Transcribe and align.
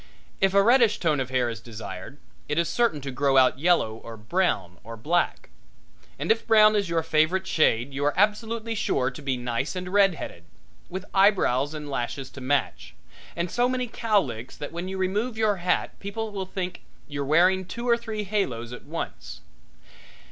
If 0.39 0.55
a 0.55 0.63
reddish 0.63 0.97
tone 0.99 1.19
of 1.19 1.29
hair 1.29 1.47
is 1.47 1.59
desired 1.61 2.17
it 2.49 2.57
is 2.57 2.67
certain 2.67 3.01
to 3.01 3.11
grow 3.11 3.37
out 3.37 3.59
yellow 3.59 3.97
or 3.97 4.17
brown 4.17 4.79
or 4.83 4.97
black; 4.97 5.49
and 6.17 6.31
if 6.31 6.47
brown 6.47 6.75
is 6.75 6.89
your 6.89 7.03
favorite 7.03 7.45
shade 7.45 7.93
you 7.93 8.03
are 8.05 8.13
absolutely 8.17 8.73
sure 8.73 9.11
to 9.11 9.21
be 9.21 9.37
nice 9.37 9.75
and 9.75 9.93
red 9.93 10.15
headed, 10.15 10.45
with 10.89 11.05
eyebrows 11.13 11.75
and 11.75 11.87
lashes 11.87 12.31
to 12.31 12.41
match, 12.41 12.95
and 13.35 13.51
so 13.51 13.69
many 13.69 13.85
cowlicks 13.85 14.57
that 14.57 14.71
when 14.71 14.87
you 14.87 14.97
remove 14.97 15.37
your 15.37 15.57
hat 15.57 15.99
people 15.99 16.31
will 16.31 16.47
think 16.47 16.81
you're 17.07 17.23
wearing 17.23 17.63
two 17.63 17.87
or 17.87 17.95
three 17.95 18.23
halos 18.23 18.73
at 18.73 18.85
once. 18.85 19.41